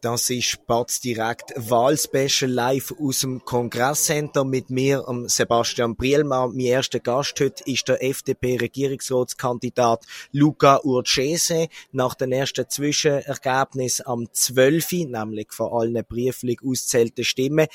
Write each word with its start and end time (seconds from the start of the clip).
Das 0.00 0.30
ist 0.30 0.44
Spatz 0.44 1.00
direkt 1.00 1.52
Wahlspecial 1.56 2.48
live 2.48 2.94
aus 3.00 3.18
dem 3.18 3.44
Kongresscenter 3.44 4.44
mit 4.44 4.70
mir, 4.70 5.04
Sebastian 5.26 5.96
Brielmann. 5.96 6.52
Mein 6.52 6.66
erster 6.66 7.00
Gast 7.00 7.40
heute 7.40 7.64
ist 7.64 7.88
der 7.88 8.00
FDP-Regierungsratskandidat 8.04 10.06
Luca 10.30 10.78
Urcese. 10.84 11.66
Nach 11.90 12.14
den 12.14 12.30
ersten 12.30 12.70
Zwischenergebnis 12.70 14.00
am 14.00 14.32
12., 14.32 15.08
nämlich 15.08 15.48
von 15.50 15.72
allen 15.72 16.04
brieflich 16.08 16.60
auszählten 16.64 17.24
Stimmen, 17.24 17.66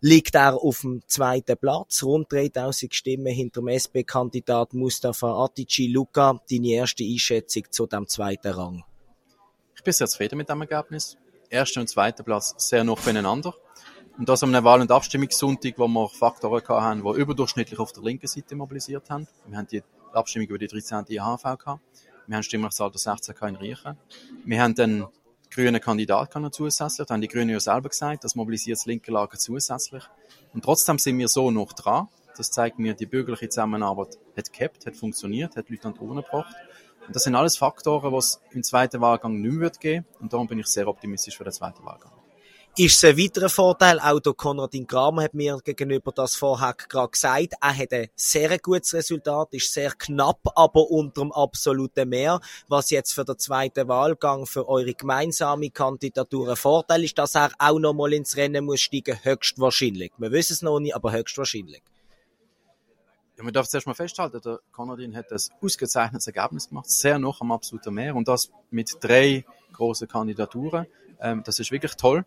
liegt 0.00 0.34
er 0.34 0.56
auf 0.56 0.80
dem 0.80 1.02
zweiten 1.06 1.56
Platz. 1.56 2.02
Rund 2.02 2.32
3000 2.32 2.92
Stimmen 2.92 3.32
hinter 3.32 3.60
dem 3.60 3.68
SP-Kandidat 3.70 4.74
Mustafa 4.74 5.44
Atici. 5.44 5.86
Luca, 5.86 6.40
deine 6.50 6.72
erste 6.72 7.04
Einschätzung 7.04 7.70
zu 7.70 7.86
dem 7.86 8.08
zweiten 8.08 8.48
Rang? 8.48 8.82
Ich 9.76 9.84
bin 9.84 9.92
sehr 9.92 10.08
zufrieden 10.08 10.38
mit 10.38 10.48
dem 10.48 10.60
Ergebnis 10.60 11.16
ersten 11.50 11.80
und 11.80 11.88
zweiten 11.88 12.24
Platz 12.24 12.54
sehr 12.58 12.84
noch 12.84 12.98
voneinander. 12.98 13.54
Und 14.18 14.28
das 14.28 14.42
an 14.42 14.54
einem 14.54 14.64
Wahl- 14.64 14.80
und 14.80 14.90
Abstimmungssonntag, 14.90 15.74
wo 15.76 15.86
wir 15.86 16.08
Faktoren 16.08 16.62
hatten, 16.66 17.04
die 17.04 17.20
überdurchschnittlich 17.20 17.78
auf 17.78 17.92
der 17.92 18.02
linken 18.02 18.26
Seite 18.26 18.56
mobilisiert 18.56 19.08
haben. 19.10 19.28
Wir 19.46 19.56
haben 19.56 19.68
die 19.68 19.82
Abstimmung 20.12 20.48
über 20.48 20.58
die 20.58 20.66
13. 20.66 21.04
IHV 21.08 21.42
gehabt. 21.42 21.80
Wir 22.26 22.36
haben 22.36 22.42
Stimmrechtszahl 22.42 22.90
der 22.90 22.98
16 22.98 23.34
in 23.42 23.56
Riechen. 23.56 23.96
Wir 24.44 24.62
haben 24.62 24.74
den 24.74 25.06
grünen 25.50 25.80
Kandidat 25.80 26.34
noch 26.34 26.50
zusätzlich. 26.50 27.06
Da 27.06 27.14
haben 27.14 27.20
die 27.20 27.28
Grünen 27.28 27.50
ja 27.50 27.60
selber 27.60 27.88
gesagt, 27.88 28.24
das 28.24 28.34
mobilisiert 28.34 28.78
das 28.78 28.86
linke 28.86 29.12
Lager 29.12 29.38
zusätzlich. 29.38 30.04
Und 30.52 30.64
trotzdem 30.64 30.98
sind 30.98 31.16
wir 31.18 31.28
so 31.28 31.50
noch 31.50 31.72
dran. 31.72 32.08
Das 32.36 32.50
zeigt 32.50 32.78
mir, 32.78 32.94
die 32.94 33.06
bürgerliche 33.06 33.48
Zusammenarbeit 33.48 34.18
hat 34.36 34.52
gehabt, 34.52 34.86
hat 34.86 34.96
funktioniert, 34.96 35.56
hat 35.56 35.70
Leute 35.70 35.88
an 35.88 35.94
die 35.94 36.06
gebracht. 36.06 36.54
Und 37.08 37.16
das 37.16 37.22
sind 37.22 37.34
alles 37.34 37.56
Faktoren, 37.56 38.12
die 38.12 38.18
es 38.18 38.38
im 38.52 38.62
zweiten 38.62 39.00
Wahlgang 39.00 39.40
nicht 39.40 39.54
mehr 39.54 39.70
geben. 39.70 40.04
Und 40.20 40.30
darum 40.30 40.46
bin 40.46 40.58
ich 40.58 40.66
sehr 40.66 40.86
optimistisch 40.86 41.38
für 41.38 41.44
den 41.44 41.54
zweiten 41.54 41.82
Wahlgang. 41.82 42.12
Ist 42.76 43.02
es 43.02 43.04
ein 43.04 43.16
weiterer 43.16 43.48
Vorteil, 43.48 43.98
auch 43.98 44.20
der 44.20 44.34
Konradin 44.34 44.86
Kramer 44.86 45.22
hat 45.22 45.34
mir 45.34 45.58
gegenüber 45.64 46.12
das 46.12 46.36
vorher 46.36 46.74
gerade 46.74 47.10
gesagt, 47.10 47.54
er 47.60 47.76
hat 47.76 47.92
ein 47.92 48.08
sehr 48.14 48.56
gutes 48.58 48.92
Resultat, 48.92 49.48
ist 49.52 49.72
sehr 49.72 49.90
knapp, 49.92 50.40
aber 50.54 50.88
unter 50.90 51.22
dem 51.22 51.32
absoluten 51.32 52.10
Mehr, 52.10 52.40
was 52.68 52.90
jetzt 52.90 53.14
für 53.14 53.24
den 53.24 53.38
zweiten 53.38 53.88
Wahlgang 53.88 54.44
für 54.44 54.68
eure 54.68 54.92
gemeinsame 54.92 55.70
Kandidatur 55.70 56.50
ein 56.50 56.56
Vorteil 56.56 57.04
ist, 57.04 57.18
dass 57.18 57.34
er 57.34 57.50
auch 57.58 57.78
noch 57.78 57.94
mal 57.94 58.12
ins 58.12 58.36
Rennen 58.36 58.66
muss 58.66 58.82
steigen, 58.82 59.18
höchstwahrscheinlich. 59.24 60.12
Wir 60.18 60.30
wissen 60.30 60.52
es 60.52 60.62
noch 60.62 60.78
nicht, 60.78 60.94
aber 60.94 61.10
höchstwahrscheinlich. 61.10 61.82
Ja, 63.38 63.44
man 63.44 63.52
darf 63.52 63.68
zuerst 63.68 63.86
mal 63.86 63.94
festhalten, 63.94 64.40
der 64.44 64.58
Konradin 64.72 65.14
hat 65.14 65.30
ein 65.30 65.38
ausgezeichnetes 65.62 66.26
Ergebnis 66.26 66.70
gemacht, 66.70 66.90
sehr 66.90 67.20
noch 67.20 67.40
am 67.40 67.52
absoluten 67.52 67.94
Mehr 67.94 68.16
und 68.16 68.26
das 68.26 68.50
mit 68.72 68.96
drei 68.98 69.44
großen 69.72 70.08
Kandidaturen. 70.08 70.88
Ähm, 71.20 71.44
das 71.44 71.60
ist 71.60 71.70
wirklich 71.70 71.94
toll. 71.94 72.24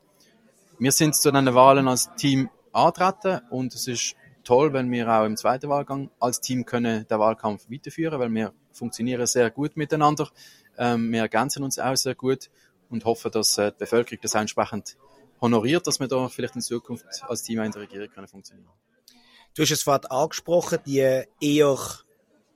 Wir 0.79 0.93
sind 0.93 1.13
zu 1.13 1.29
den 1.29 1.53
Wahlen 1.53 1.89
als 1.89 2.09
Team 2.15 2.49
antreten 2.71 3.41
und 3.49 3.75
es 3.75 3.89
ist 3.89 4.15
toll, 4.45 4.71
wenn 4.71 4.89
wir 4.89 5.09
auch 5.09 5.25
im 5.25 5.35
zweiten 5.35 5.69
Wahlgang 5.69 6.09
als 6.17 6.39
Team 6.39 6.63
können 6.63 7.05
den 7.05 7.19
Wahlkampf 7.19 7.69
weiterführen, 7.69 8.17
weil 8.17 8.33
wir 8.33 8.53
funktionieren 8.71 9.27
sehr 9.27 9.51
gut 9.51 9.75
miteinander. 9.75 10.29
Ähm, 10.77 11.11
wir 11.11 11.23
ergänzen 11.23 11.63
uns 11.63 11.77
auch 11.77 11.97
sehr 11.97 12.15
gut 12.15 12.49
und 12.89 13.03
hoffen, 13.03 13.31
dass 13.33 13.57
äh, 13.57 13.73
die 13.73 13.79
Bevölkerung 13.79 14.19
das 14.21 14.35
entsprechend 14.35 14.95
honoriert, 15.41 15.85
dass 15.87 15.99
wir 15.99 16.07
da 16.07 16.29
vielleicht 16.29 16.55
in 16.55 16.61
Zukunft 16.61 17.05
als 17.27 17.43
Team 17.43 17.59
in 17.59 17.71
der 17.73 17.81
Regierung 17.81 18.07
können 18.07 18.29
funktionieren. 18.29 18.71
Du 19.53 19.63
hast 19.63 19.71
es 19.71 19.83
vorhin 19.83 20.05
angesprochen, 20.05 20.79
die 20.85 21.23
eher 21.41 21.77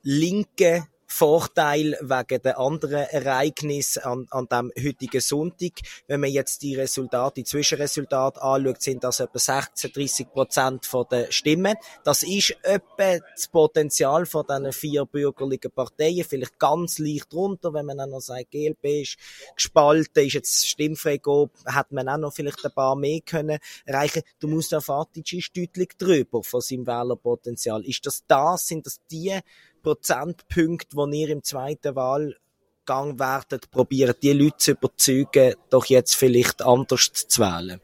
linke 0.02 0.88
Vorteil 1.08 1.98
wegen 2.02 2.42
der 2.42 2.60
anderen 2.60 3.08
Ereignisse 3.10 4.06
an, 4.06 4.28
an 4.32 4.48
dem 4.48 4.72
heutigen 4.82 5.22
Sonntag. 5.22 5.74
Wenn 6.08 6.22
man 6.22 6.32
jetzt 6.32 6.62
die 6.62 6.76
Resultate, 6.76 7.36
die 7.36 7.44
Zwischenresultate 7.44 8.42
anschaut, 8.42 8.82
sind 8.82 9.04
das 9.04 9.20
etwa 9.20 9.38
16, 9.38 9.92
30 9.94 10.32
Prozent 10.32 10.90
der 11.12 11.32
Stimmen. 11.32 11.76
Das 12.04 12.24
ist 12.24 12.56
etwa 12.64 13.20
das 13.34 13.48
Potenzial 13.48 14.26
von 14.26 14.46
diesen 14.48 14.74
vier 14.74 15.06
bürgerlichen 15.06 15.72
Parteien. 15.72 16.24
Vielleicht 16.24 16.58
ganz 16.58 16.98
leicht 17.00 17.34
runter, 17.34 17.74
wenn 17.74 17.86
man 17.86 17.98
dann 17.98 18.10
noch 18.10 18.22
sagt, 18.22 18.52
GLP 18.52 19.02
ist 19.02 19.18
gespalten, 19.56 20.26
ist 20.26 20.34
jetzt 20.34 20.68
stimmfrei 20.68 21.18
gegangen, 21.18 21.52
hat 21.66 21.92
man 21.92 22.10
auch 22.10 22.18
noch 22.18 22.34
vielleicht 22.34 22.66
ein 22.66 22.72
paar 22.72 22.96
mehr 22.96 23.22
können 23.22 23.60
erreichen. 23.86 24.24
Du 24.40 24.48
musst 24.48 24.74
auf 24.74 24.86
Fatic 24.86 25.34
ist 25.34 25.58
deutlich 25.58 25.90
drüber 25.98 26.44
von 26.44 26.62
seinem 26.62 26.88
Wählerpotenzial. 26.88 27.84
Ist 27.86 28.06
das 28.06 28.24
das? 28.28 28.68
Sind 28.68 28.86
das 28.86 29.00
die 29.12 29.40
Prozentpunkte, 29.85 30.97
die 31.12 31.22
ihr 31.22 31.29
im 31.29 31.44
zweiten 31.44 31.96
Wahlgang 31.96 33.19
werdet, 33.19 33.69
probieren, 33.69 34.16
die 34.19 34.34
Leute 34.34 34.57
zu 34.57 34.72
überzeugen, 34.72 35.53
doch 35.69 35.85
jetzt 35.85 36.16
vielleicht 36.16 36.63
anders 36.63 37.12
zu 37.12 37.41
wählen? 37.41 37.79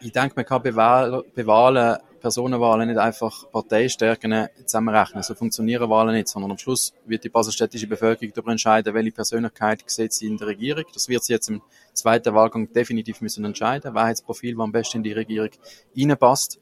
Ich 0.00 0.12
denke, 0.12 0.34
man 0.36 0.44
kann 0.44 0.62
bei 0.62 0.76
Wahlen, 0.76 1.98
Personenwahlen 2.20 2.88
nicht 2.88 2.98
einfach 2.98 3.50
Parteistärken 3.50 4.46
zusammenrechnen. 4.64 5.24
So 5.24 5.34
funktionieren 5.34 5.90
Wahlen 5.90 6.14
nicht, 6.14 6.28
sondern 6.28 6.52
am 6.52 6.58
Schluss 6.58 6.94
wird 7.04 7.24
die 7.24 7.28
baselstädtische 7.28 7.88
Bevölkerung 7.88 8.32
darüber 8.32 8.52
entscheiden, 8.52 8.94
welche 8.94 9.10
Persönlichkeit 9.10 9.82
sieht 9.86 10.12
sie 10.12 10.28
in 10.28 10.36
der 10.36 10.46
Regierung. 10.46 10.84
Das 10.94 11.08
wird 11.08 11.24
sie 11.24 11.32
jetzt 11.32 11.48
im 11.48 11.60
zweiten 11.92 12.32
Wahlgang 12.32 12.72
definitiv 12.72 13.20
müssen 13.20 13.44
entscheiden. 13.44 13.92
Das 13.92 14.22
Profil, 14.22 14.60
am 14.60 14.70
besten 14.70 14.98
in 14.98 15.02
die 15.02 15.12
Regierung 15.12 15.50
reinpasst? 15.96 16.60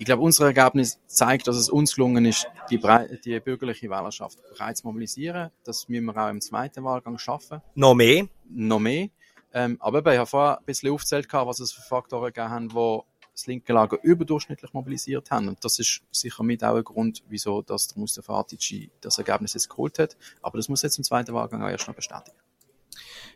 Ich 0.00 0.06
glaube, 0.06 0.22
unser 0.22 0.46
Ergebnis 0.46 0.98
zeigt, 1.08 1.46
dass 1.46 1.56
es 1.56 1.68
uns 1.68 1.94
gelungen 1.94 2.24
ist, 2.24 2.48
die, 2.70 2.80
die 3.22 3.38
bürgerliche 3.38 3.90
Wählerschaft 3.90 4.38
bereits 4.48 4.80
zu 4.80 4.86
mobilisieren. 4.86 5.50
Das 5.62 5.90
müssen 5.90 6.06
wir 6.06 6.16
auch 6.16 6.30
im 6.30 6.40
zweiten 6.40 6.82
Wahlgang 6.84 7.18
schaffen. 7.18 7.60
Noch 7.74 7.94
mehr? 7.94 8.26
Noch 8.48 8.78
mehr. 8.78 9.10
Ähm, 9.52 9.76
aber 9.78 9.98
ich 10.10 10.18
habe 10.18 10.26
vorher 10.26 10.58
ein 10.58 10.64
bisschen 10.64 10.90
aufgezählt, 10.90 11.28
was 11.30 11.60
es 11.60 11.72
für 11.72 11.82
Faktoren 11.82 12.32
gegeben 12.32 12.48
haben, 12.48 12.68
die 12.70 12.98
das 13.34 13.46
linke 13.46 13.74
Lager 13.74 13.98
überdurchschnittlich 14.02 14.72
mobilisiert 14.72 15.30
haben. 15.30 15.48
Und 15.48 15.62
das 15.62 15.78
ist 15.78 16.00
sicher 16.10 16.44
mit 16.44 16.64
auch 16.64 16.76
ein 16.76 16.84
Grund, 16.84 17.22
wieso 17.28 17.60
das 17.60 17.88
der 17.88 17.98
Mustafa 17.98 18.40
Atici 18.40 18.90
das 19.02 19.18
Ergebnis 19.18 19.52
jetzt 19.52 19.68
geholt 19.68 19.98
hat. 19.98 20.16
Aber 20.40 20.56
das 20.56 20.70
muss 20.70 20.80
jetzt 20.80 20.96
im 20.96 21.04
zweiten 21.04 21.34
Wahlgang 21.34 21.62
auch 21.62 21.68
erst 21.68 21.86
noch 21.88 21.94
bestätigen. 21.94 22.38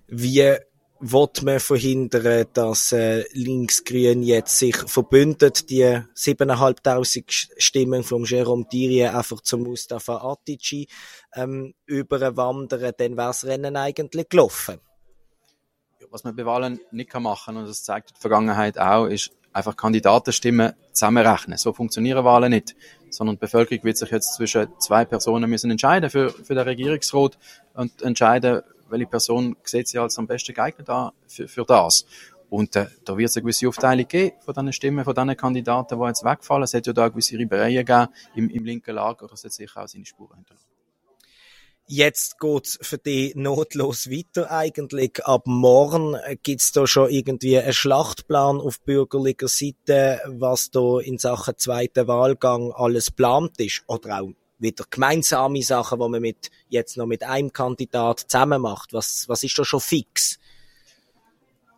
Wie 0.07 0.57
wird 1.01 1.43
man 1.43 1.61
verhindern, 1.61 2.47
dass 2.53 2.93
äh, 2.93 3.25
Linksgrün 3.33 4.23
jetzt 4.23 4.59
sich 4.59 4.77
verbündet, 4.77 5.69
die 5.71 5.85
7'500 5.85 7.49
Stimmen 7.59 8.03
vom 8.03 8.25
Jerome 8.25 8.67
Thierry 8.69 9.07
einfach 9.07 9.41
zum 9.43 9.63
Mustafa 9.65 10.17
Atici 10.19 10.89
ähm, 11.35 11.75
überwandern, 11.87 12.93
dann 12.97 13.17
wäre 13.17 13.29
das 13.29 13.45
Rennen 13.45 13.77
eigentlich 13.77 14.29
gelaufen. 14.29 14.81
Was 16.11 16.23
man 16.23 16.37
bei 16.37 16.47
Wahlen 16.47 16.81
nicht 16.93 17.13
machen 17.15 17.55
kann, 17.55 17.57
und 17.57 17.69
das 17.69 17.83
zeigt 17.83 18.11
die 18.17 18.21
Vergangenheit 18.21 18.79
auch, 18.79 19.07
ist 19.07 19.33
einfach 19.55 19.77
Kandidatenstimmen 19.77 20.75
zusammenrechnen. 20.93 21.57
So 21.59 21.73
funktionieren 21.73 22.25
Wahlen 22.25 22.51
nicht. 22.51 22.77
Sondern 23.11 23.37
die 23.37 23.41
Bevölkerung 23.41 23.85
wird 23.85 23.97
sich 23.97 24.11
jetzt 24.11 24.35
zwischen 24.35 24.69
zwei 24.79 25.05
Personen 25.05 25.49
müssen 25.49 25.71
entscheiden 25.71 26.11
für, 26.11 26.31
für 26.31 26.55
den 26.55 26.65
Regierungsrat 26.65 27.39
und 27.75 28.03
entscheiden, 28.03 28.63
welche 28.89 29.07
Person 29.07 29.57
sieht 29.65 29.89
sich 29.89 30.01
als 30.01 30.19
am 30.19 30.27
besten 30.27 30.55
geeignet 30.55 30.89
an 30.89 31.13
für, 31.27 31.49
für 31.49 31.65
das. 31.65 32.07
Und 32.51 32.77
äh, 32.77 32.87
da 33.05 33.17
wird 33.17 33.31
es 33.31 33.37
eine 33.37 33.43
gewisse 33.43 33.69
Aufteilung 33.69 34.07
geben 34.07 34.37
von 34.45 34.55
diesen 34.55 34.73
Stimmen, 34.73 35.05
von 35.05 35.15
diesen 35.15 35.37
Kandidaten, 35.37 35.99
die 35.99 36.07
jetzt 36.07 36.25
wegfallen. 36.25 36.63
Es 36.63 36.75
hat 36.75 36.87
ja 36.87 36.93
da 36.93 37.09
gewisse 37.09 37.37
Reibereien 37.39 37.85
gegeben 37.85 38.09
im, 38.37 38.51
im 38.51 38.65
linken 38.65 38.95
Lager, 38.95 39.27
das 39.27 39.45
hat 39.45 39.53
sicher 39.53 39.83
auch 39.83 39.89
seine 39.89 40.07
Spuren 40.07 40.37
hinterlassen. 40.37 40.69
Jetzt 41.87 42.41
geht's 42.41 42.79
für 42.81 42.97
dich 42.97 43.35
notlos 43.35 44.09
weiter 44.09 44.51
eigentlich. 44.51 45.23
Ab 45.27 45.43
morgen 45.47 46.17
gibt's 46.43 46.73
da 46.73 46.87
schon 46.87 47.11
irgendwie 47.11 47.59
einen 47.59 47.75
Schlachtplan 47.75 48.59
auf 48.59 48.81
bürgerlicher 48.81 49.49
Seite, 49.49 50.23
was 50.27 50.71
da 50.71 51.01
in 51.01 51.19
Sachen 51.19 51.59
zweiten 51.59 52.09
Wahlgang 52.09 52.73
alles 52.73 53.11
plant 53.11 53.61
ist. 53.61 53.83
Oder 53.87 54.21
auch 54.21 54.31
wieder 54.59 54.85
gemeinsame 54.91 55.63
Sachen, 55.63 55.99
die 55.99 56.09
man 56.09 56.21
mit, 56.21 56.51
jetzt 56.69 56.97
noch 56.97 57.07
mit 57.07 57.23
einem 57.23 57.53
Kandidat 57.53 58.21
zusammen 58.21 58.63
macht? 58.63 58.93
Was, 58.93 59.29
was 59.29 59.43
ist 59.43 59.59
da 59.59 59.65
schon 59.65 59.81
fix? 59.81 60.39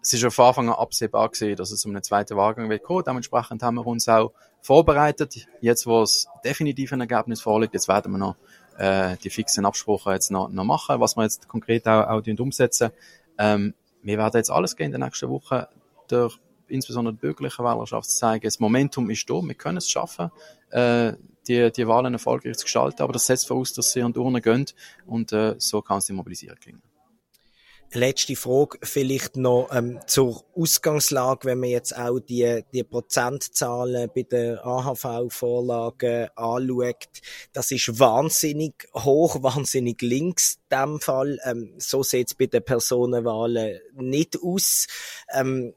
Es 0.02 0.12
ist 0.12 0.20
schon 0.20 0.30
von 0.30 0.46
Anfang 0.46 0.68
an 0.68 0.76
absehbar 0.76 1.28
gewesen, 1.28 1.56
dass 1.56 1.72
es 1.72 1.84
um 1.84 1.90
einen 1.90 2.02
zweiten 2.02 2.36
Wahlgang 2.36 2.70
wird 2.70 2.84
kommen. 2.84 3.02
Dementsprechend 3.04 3.62
haben 3.62 3.74
wir 3.74 3.86
uns 3.86 4.08
auch 4.08 4.32
vorbereitet. 4.60 5.48
Jetzt, 5.60 5.86
wo 5.86 6.02
es 6.02 6.28
definitiv 6.44 6.92
ein 6.92 7.00
Ergebnis 7.00 7.40
vorliegt, 7.40 7.74
jetzt 7.74 7.88
werden 7.88 8.12
wir 8.12 8.18
noch 8.18 8.36
äh, 8.78 9.16
die 9.16 9.30
fixen 9.30 9.66
Absprachen 9.66 10.12
jetzt 10.12 10.30
noch, 10.30 10.48
noch 10.48 10.64
machen, 10.64 11.00
was 11.00 11.16
wir 11.16 11.24
jetzt 11.24 11.48
konkret 11.48 11.88
auch, 11.88 12.08
auch 12.08 12.22
umsetzen. 12.38 12.90
Ähm, 13.38 13.74
wir 14.02 14.18
werden 14.18 14.36
jetzt 14.36 14.50
alles 14.50 14.76
gehen 14.76 14.86
in 14.86 14.92
der 14.92 15.00
nächsten 15.00 15.28
Woche 15.28 15.68
durch 16.08 16.38
insbesondere 16.68 17.14
die 17.14 17.20
bürgerliche 17.20 17.62
Wählerschaft 17.62 18.10
zu 18.10 18.18
zeigen, 18.18 18.44
das 18.44 18.60
Momentum 18.60 19.10
ist 19.10 19.28
da, 19.28 19.34
wir 19.42 19.54
können 19.54 19.78
es 19.78 19.90
schaffen. 19.90 20.30
Äh, 20.70 21.12
die, 21.48 21.70
die 21.70 21.86
Wahlen 21.86 22.12
erfolgreich 22.12 22.56
zu 22.56 22.64
gestalten, 22.64 23.02
aber 23.02 23.12
das 23.12 23.26
setzt 23.26 23.46
voraus, 23.46 23.72
dass 23.72 23.92
sie 23.92 24.02
an 24.02 24.12
die 24.12 24.18
Urne 24.18 24.40
gehen 24.40 24.66
und 25.06 25.32
äh, 25.32 25.54
so 25.58 25.80
kann 25.80 25.98
es 25.98 26.06
die 26.06 26.12
Mobilisierung 26.12 26.58
gelingen. 26.58 26.82
Letzte 27.92 28.34
Frage 28.34 28.78
vielleicht 28.82 29.36
noch 29.36 29.68
ähm, 29.72 30.00
zur 30.06 30.44
Ausgangslage, 30.56 31.46
wenn 31.46 31.60
man 31.60 31.68
jetzt 31.70 31.96
auch 31.96 32.18
die, 32.18 32.64
die 32.72 32.82
Prozentzahlen 32.82 34.10
bei 34.12 34.24
den 34.24 34.58
AHV-Vorlagen 34.58 36.28
anschaut. 36.34 37.08
Das 37.52 37.70
ist 37.70 37.98
wahnsinnig 37.98 38.88
hoch, 38.92 39.40
wahnsinnig 39.42 40.02
links 40.02 40.58
in 40.68 40.76
dem 40.76 41.00
Fall. 41.00 41.38
Ähm, 41.44 41.74
so 41.78 42.02
sieht 42.02 42.26
es 42.28 42.34
bei 42.34 42.46
den 42.46 42.64
Personenwahlen 42.64 43.78
nicht 43.94 44.36
aus. 44.42 44.88
Ähm, 45.32 45.72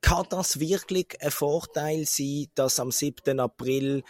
kann 0.00 0.26
das 0.30 0.60
wirklich 0.60 1.20
ein 1.20 1.30
Vorteil 1.30 2.06
sein, 2.06 2.46
dass 2.54 2.80
am 2.80 2.90
7. 2.90 3.38
April 3.40 4.02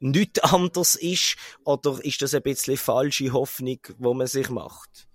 nichts 0.00 0.40
anders 0.42 0.94
ist? 0.96 1.36
Oder 1.64 1.98
ist 2.04 2.22
das 2.22 2.34
ein 2.34 2.42
bisschen 2.42 2.76
falsche 2.76 3.32
Hoffnung, 3.32 3.78
wo 3.98 4.14
man 4.14 4.26
sich 4.26 4.50
macht? 4.50 5.08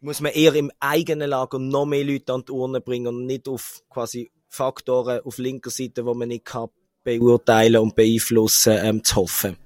Muss 0.00 0.20
man 0.20 0.32
eher 0.32 0.54
im 0.54 0.70
eigenen 0.80 1.30
Lager 1.30 1.58
noch 1.58 1.86
mehr 1.86 2.04
Leute 2.04 2.32
an 2.32 2.44
die 2.46 2.52
Urne 2.52 2.80
bringen 2.80 3.06
und 3.06 3.26
nicht 3.26 3.48
auf 3.48 3.82
quasi 3.88 4.30
Faktoren 4.48 5.20
auf 5.20 5.38
linker 5.38 5.70
Seite, 5.70 6.04
wo 6.04 6.14
man 6.14 6.28
nicht 6.28 6.44
kann 6.44 6.68
beurteilen 7.02 7.80
und 7.80 7.94
beeinflussen, 7.96 8.78
ähm, 8.82 9.02
zu 9.02 9.16
hoffen? 9.16 9.56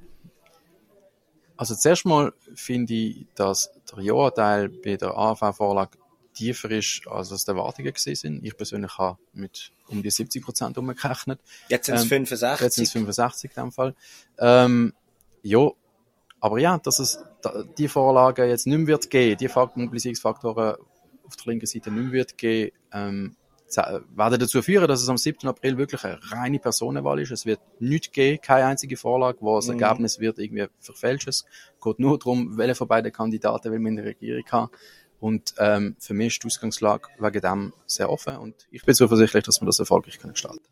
Also 1.57 1.75
zuerst 1.75 2.07
mal 2.07 2.33
finde 2.55 2.95
ich, 2.95 3.27
dass 3.35 3.71
der 3.91 4.05
Ja-Teil 4.05 4.69
bei 4.69 4.97
der 4.97 5.19
AV-Vorlage 5.19 5.99
tiefer 6.39 6.71
ist, 6.71 7.03
als 7.09 7.31
es 7.31 7.45
die 7.45 7.51
Erwartungen 7.51 7.93
gewesen 7.93 8.15
sind. 8.15 8.45
Ich 8.45 8.57
persönlich 8.57 8.97
habe 8.99 9.19
mit 9.33 9.73
um 9.89 10.03
die 10.03 10.11
70 10.11 10.45
Prozent 10.45 10.79
umgerechnet. 10.79 11.41
Jetzt 11.69 11.87
sind 11.87 11.97
es 11.97 12.03
ähm, 12.03 12.09
65. 12.27 12.65
Jetzt 12.65 12.75
sind 12.77 12.85
es 12.85 12.93
65 12.93 13.51
in 13.57 13.63
dem 13.63 13.73
Fall. 13.73 13.95
Ähm, 14.39 14.93
ja, 15.43 15.71
aber 16.41 16.59
ja, 16.59 16.79
dass 16.79 16.99
es 16.99 17.19
die 17.77 17.89
Vorlage 17.89 18.45
jetzt 18.45 18.67
nicht 18.67 18.79
mehr 18.79 18.87
wird 18.87 19.11
geben, 19.11 19.37
die 19.39 19.49
Mobilisierungsfaktoren 19.49 20.77
auf 21.27 21.37
der 21.37 21.47
linken 21.47 21.67
Seite 21.67 21.91
nicht 21.91 22.05
mehr 22.05 22.13
wird 22.13 22.39
geben, 22.39 22.73
ähm, 22.93 23.37
werden 23.77 24.39
dazu 24.39 24.63
führen, 24.63 24.89
dass 24.89 25.03
es 25.03 25.09
am 25.09 25.19
7. 25.19 25.47
April 25.47 25.77
wirklich 25.77 26.03
eine 26.05 26.19
reine 26.31 26.59
Personenwahl 26.59 27.21
ist. 27.21 27.33
Es 27.33 27.45
wird 27.45 27.61
nichts 27.81 28.11
geben, 28.13 28.41
keine 28.41 28.67
einzige 28.67 28.97
Vorlage, 28.97 29.39
wo 29.41 29.57
das 29.57 29.67
mhm. 29.67 29.81
Ergebnis 29.81 30.21
wird 30.21 30.39
irgendwie 30.39 30.69
verfälscht. 30.81 31.29
Es 31.29 31.45
geht 31.83 31.99
nur 31.99 32.19
darum, 32.19 32.57
welche 32.57 32.75
von 32.75 32.89
beiden 32.89 33.13
Kandidaten 33.13 33.71
will 33.71 33.79
man 33.79 33.93
in 33.93 33.97
der 33.97 34.05
Regierung 34.07 34.45
haben. 34.51 34.71
Und 35.21 35.55
ähm, 35.59 35.97
für 35.99 36.15
mich 36.15 36.35
ist 36.35 36.43
die 36.43 36.47
Ausgangslage 36.47 37.09
wegen 37.19 37.41
dem 37.41 37.73
sehr 37.87 38.11
offen 38.11 38.37
und 38.37 38.55
ich 38.71 38.85
bin 38.85 38.95
zuversichtlich, 38.95 39.45
dass 39.45 39.61
wir 39.61 39.67
das 39.67 39.79
erfolgreich 39.79 40.19
können 40.19 40.35
gestalten 40.35 40.65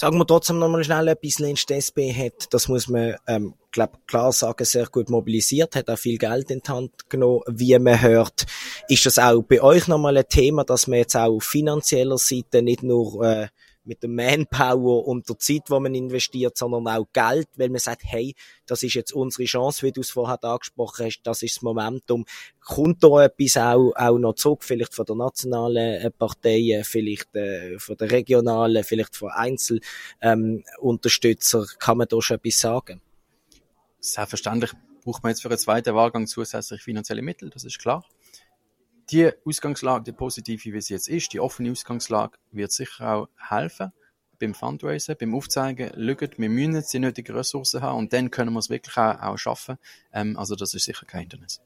Sagen 0.00 0.16
wir 0.16 0.26
trotzdem 0.26 0.58
nochmal 0.58 0.82
schnell 0.82 1.08
etwas, 1.08 1.40
Lenz 1.40 1.66
DSB 1.66 2.14
hat, 2.14 2.54
das 2.54 2.68
muss 2.68 2.88
man, 2.88 3.16
ähm, 3.26 3.52
glaub, 3.70 4.06
klar 4.06 4.32
sagen, 4.32 4.64
sehr 4.64 4.86
gut 4.86 5.10
mobilisiert, 5.10 5.76
hat 5.76 5.90
auch 5.90 5.98
viel 5.98 6.16
Geld 6.16 6.50
in 6.50 6.62
die 6.66 6.70
Hand 6.70 7.10
genommen, 7.10 7.42
wie 7.46 7.78
man 7.78 8.00
hört. 8.00 8.46
Ist 8.88 9.04
das 9.04 9.18
auch 9.18 9.42
bei 9.42 9.60
euch 9.60 9.88
nochmal 9.88 10.16
ein 10.16 10.26
Thema, 10.26 10.64
dass 10.64 10.86
man 10.86 11.00
jetzt 11.00 11.16
auch 11.16 11.36
auf 11.36 11.44
finanzieller 11.44 12.16
Seite 12.16 12.62
nicht 12.62 12.82
nur 12.82 13.22
äh, 13.22 13.48
mit 13.84 14.02
der 14.02 14.10
Manpower 14.10 15.06
und 15.06 15.28
der 15.28 15.38
Zeit, 15.38 15.68
die 15.68 15.80
man 15.80 15.94
investiert, 15.94 16.56
sondern 16.56 16.88
auch 16.88 17.06
Geld, 17.12 17.48
weil 17.56 17.68
man 17.70 17.78
sagt, 17.78 18.02
hey, 18.04 18.34
das 18.66 18.82
ist 18.82 18.94
jetzt 18.94 19.12
unsere 19.12 19.44
Chance, 19.44 19.86
wie 19.86 19.92
du 19.92 20.00
es 20.00 20.10
vorher 20.10 20.42
angesprochen 20.42 21.06
hast, 21.06 21.22
das 21.22 21.42
ist 21.42 21.56
das 21.56 21.62
Momentum. 21.62 22.24
Kommt 22.60 23.02
da 23.02 23.24
etwas 23.24 23.56
auch, 23.56 23.92
auch 23.96 24.18
noch 24.18 24.34
zurück, 24.34 24.64
vielleicht 24.64 24.94
von 24.94 25.06
der 25.06 25.16
nationalen 25.16 26.02
äh, 26.02 26.10
Parteien, 26.10 26.84
vielleicht 26.84 27.34
äh, 27.34 27.78
von 27.78 27.96
der 27.96 28.10
regionalen, 28.10 28.84
vielleicht 28.84 29.16
von 29.16 29.30
Einzelunterstützern, 29.30 31.62
ähm, 31.62 31.68
kann 31.78 31.96
man 31.98 32.08
da 32.08 32.20
schon 32.20 32.36
etwas 32.36 32.60
sagen? 32.60 33.00
Selbstverständlich 33.98 34.72
braucht 35.04 35.22
man 35.22 35.30
jetzt 35.30 35.42
für 35.42 35.48
einen 35.48 35.58
zweiten 35.58 35.94
Wahlgang 35.94 36.26
zusätzlich 36.26 36.82
finanzielle 36.82 37.22
Mittel, 37.22 37.50
das 37.50 37.64
ist 37.64 37.78
klar 37.78 38.04
die 39.10 39.30
Ausgangslage, 39.44 40.04
die 40.04 40.12
positive, 40.12 40.72
wie 40.72 40.80
sie 40.80 40.94
jetzt 40.94 41.08
ist, 41.08 41.32
die 41.32 41.40
offene 41.40 41.70
Ausgangslage, 41.70 42.38
wird 42.52 42.72
sicher 42.72 43.14
auch 43.14 43.28
helfen 43.48 43.92
beim 44.40 44.54
Fundraisen, 44.54 45.16
beim 45.20 45.34
Aufzeigen, 45.34 45.90
schaut, 45.94 46.38
wir 46.38 46.48
müssen 46.48 46.82
die 46.92 46.98
nötigen 46.98 47.36
Ressourcen 47.36 47.82
haben 47.82 47.98
und 47.98 48.12
dann 48.12 48.30
können 48.30 48.52
wir 48.52 48.58
es 48.58 48.70
wirklich 48.70 48.96
auch, 48.96 49.20
auch 49.20 49.36
schaffen. 49.36 49.76
Ähm, 50.12 50.36
also 50.36 50.56
das 50.56 50.74
ist 50.74 50.84
sicher 50.84 51.06
kein 51.06 51.20
Hindernis. 51.22 51.60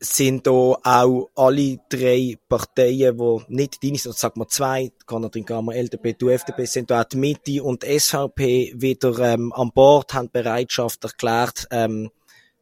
Sind 0.00 0.46
da 0.46 0.50
auch 0.50 1.30
alle 1.34 1.78
drei 1.88 2.36
Parteien, 2.48 3.16
die 3.16 3.44
nicht 3.48 3.82
deine 3.82 3.98
sind, 3.98 4.16
sagen 4.16 4.40
wir 4.40 4.48
zwei, 4.48 4.90
Kanadin 5.06 5.44
Gamma, 5.44 5.72
LDP, 5.72 6.14
du 6.14 6.30
FDP, 6.30 6.64
sind 6.64 6.90
da 6.90 7.02
auch 7.02 7.04
die 7.04 7.18
Mitte 7.18 7.62
und 7.62 7.82
die 7.82 7.98
SVP 7.98 8.72
wieder 8.74 9.18
ähm, 9.20 9.52
an 9.52 9.70
Bord, 9.72 10.12
haben 10.12 10.30
Bereitschaft 10.30 11.04
erklärt, 11.04 11.68
ähm, 11.70 12.10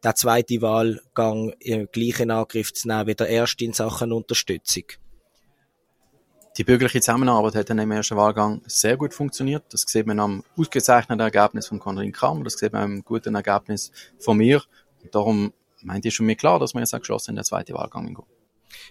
der 0.02 0.14
zweite 0.14 0.62
Wahlgang 0.62 1.52
im 1.60 1.88
gleichen 1.92 2.30
Angriff 2.30 2.72
zu 2.72 2.88
nehmen 2.88 3.06
wie 3.06 3.14
der 3.14 3.28
erste 3.28 3.64
in 3.64 3.72
Sachen 3.72 4.12
Unterstützung. 4.12 4.84
Die 6.56 6.64
bürgerliche 6.64 7.00
Zusammenarbeit 7.00 7.54
hat 7.54 7.70
dann 7.70 7.78
im 7.78 7.90
ersten 7.92 8.16
Wahlgang 8.16 8.62
sehr 8.66 8.96
gut 8.96 9.14
funktioniert. 9.14 9.64
Das 9.70 9.82
sieht 9.86 10.06
man 10.06 10.18
am 10.18 10.42
ausgezeichneten 10.56 11.20
Ergebnis 11.20 11.68
von 11.68 11.78
Konradin 11.78 12.12
Kramer, 12.12 12.44
das 12.44 12.54
sieht 12.54 12.72
man 12.72 12.82
am 12.82 13.04
guten 13.04 13.34
Ergebnis 13.34 13.92
von 14.18 14.36
mir. 14.36 14.62
Und 15.02 15.14
darum 15.14 15.52
meint 15.82 16.04
ihr 16.04 16.10
schon 16.10 16.26
mir 16.26 16.36
klar, 16.36 16.58
dass 16.58 16.74
wir 16.74 16.80
jetzt 16.80 16.94
auch 16.94 16.98
geschlossen 16.98 17.30
in 17.30 17.36
den 17.36 17.44
zweiten 17.44 17.74
Wahlgang 17.74 18.06
gehen. 18.06 18.39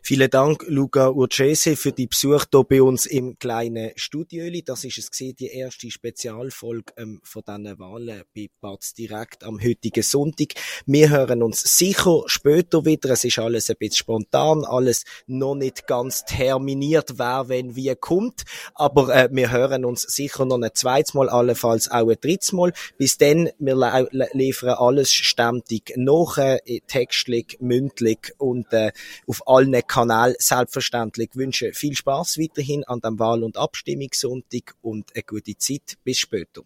Vielen 0.01 0.29
Dank, 0.29 0.65
Luca 0.67 1.09
Urcese, 1.09 1.75
für 1.75 1.91
die 1.91 2.07
Besuch 2.07 2.45
hier 2.51 2.63
bei 2.63 2.81
uns 2.81 3.05
im 3.05 3.37
kleinen 3.37 3.91
Studio. 3.95 4.49
Das 4.65 4.83
ist 4.83 4.97
es 4.97 5.11
gewesen, 5.11 5.35
die 5.35 5.47
erste 5.47 5.91
Spezialfolge 5.91 6.93
ähm, 6.97 7.19
von 7.23 7.43
diesen 7.45 7.77
Wahlen 7.79 8.23
bei 8.33 8.49
Batz 8.61 8.93
direkt 8.93 9.43
am 9.43 9.61
heutigen 9.61 10.01
Sonntag. 10.01 10.53
Wir 10.85 11.09
hören 11.09 11.43
uns 11.43 11.61
sicher 11.77 12.23
später 12.27 12.85
wieder. 12.85 13.11
Es 13.11 13.23
ist 13.23 13.39
alles 13.39 13.69
ein 13.69 13.75
bisschen 13.77 13.97
spontan, 13.97 14.63
alles 14.65 15.03
noch 15.27 15.55
nicht 15.55 15.85
ganz 15.85 16.23
terminiert, 16.25 17.19
wer 17.19 17.49
wenn 17.49 17.75
wie 17.75 17.93
kommt. 17.95 18.43
Aber 18.75 19.13
äh, 19.13 19.29
wir 19.31 19.51
hören 19.51 19.85
uns 19.85 20.03
sicher 20.03 20.45
noch 20.45 20.61
ein 20.61 20.71
zweites 20.73 21.13
Mal, 21.13 21.29
allenfalls 21.29 21.91
auch 21.91 22.09
ein 22.09 22.17
drittes 22.19 22.53
Mal. 22.53 22.73
Bis 22.97 23.17
dann, 23.17 23.49
wir 23.59 24.07
liefern 24.33 24.69
alles 24.69 25.11
ständig 25.11 25.93
nach, 25.97 26.37
äh, 26.37 26.79
textlich, 26.87 27.57
mündlich 27.59 28.33
und 28.37 28.71
äh, 28.73 28.91
auf 29.27 29.47
allen 29.47 29.81
Kanal 29.89 30.36
selbstverständlich. 30.39 31.31
Ich 31.31 31.36
wünsche 31.36 31.74
viel 31.74 31.95
Spaß 31.95 32.38
weiterhin 32.38 32.83
an 32.86 33.01
dem 33.01 33.19
Wahl- 33.19 33.44
und 33.44 33.57
Abstimmungssonntag 33.57 34.75
und 34.81 35.13
eine 35.15 35.24
gute 35.24 35.57
Zeit. 35.57 35.97
Bis 36.03 36.19
später. 36.19 36.62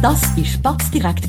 Das 0.00 0.22
war 0.36 0.44
Spatz 0.44 0.90
direkt, 0.90 1.28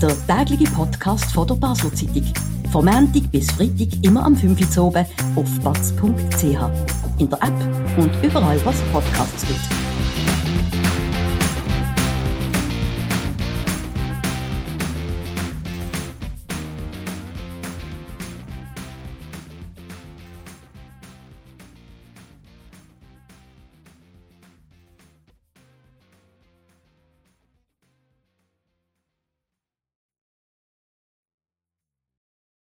der 0.00 0.26
tägliche 0.26 0.72
Podcast 0.72 1.30
von 1.32 1.46
der 1.46 1.56
Basler 1.56 1.92
Zeitung. 1.92 2.32
Vom 2.72 2.84
Montag 2.84 3.30
bis 3.32 3.50
Freitag 3.50 3.88
immer 4.02 4.24
am 4.24 4.36
5 4.36 4.76
Uhr 4.76 4.84
oben 4.84 5.06
auf 5.34 5.60
batz.ch. 5.60 7.20
In 7.20 7.28
der 7.28 7.42
App 7.42 7.98
und 7.98 8.24
überall, 8.24 8.64
was 8.64 8.80
Podcasts 8.92 9.46
gibt. 9.46 9.87